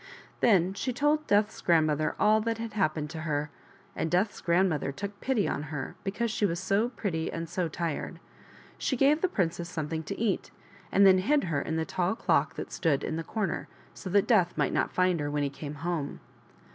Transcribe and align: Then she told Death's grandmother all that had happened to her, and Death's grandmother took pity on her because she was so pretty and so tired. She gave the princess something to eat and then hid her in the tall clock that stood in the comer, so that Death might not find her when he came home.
Then 0.39 0.73
she 0.73 0.91
told 0.93 1.27
Death's 1.27 1.61
grandmother 1.61 2.15
all 2.19 2.41
that 2.41 2.57
had 2.57 2.73
happened 2.73 3.11
to 3.11 3.19
her, 3.19 3.51
and 3.95 4.09
Death's 4.09 4.41
grandmother 4.41 4.91
took 4.91 5.21
pity 5.21 5.47
on 5.47 5.61
her 5.69 5.93
because 6.03 6.31
she 6.31 6.43
was 6.43 6.59
so 6.59 6.89
pretty 6.89 7.31
and 7.31 7.47
so 7.47 7.67
tired. 7.67 8.19
She 8.79 8.97
gave 8.97 9.21
the 9.21 9.27
princess 9.27 9.69
something 9.69 10.01
to 10.05 10.19
eat 10.19 10.49
and 10.91 11.05
then 11.05 11.19
hid 11.19 11.43
her 11.43 11.61
in 11.61 11.75
the 11.75 11.85
tall 11.85 12.15
clock 12.15 12.55
that 12.55 12.71
stood 12.71 13.03
in 13.03 13.15
the 13.15 13.23
comer, 13.23 13.67
so 13.93 14.09
that 14.09 14.25
Death 14.25 14.57
might 14.57 14.73
not 14.73 14.91
find 14.91 15.19
her 15.19 15.29
when 15.29 15.43
he 15.43 15.51
came 15.51 15.75
home. 15.75 16.19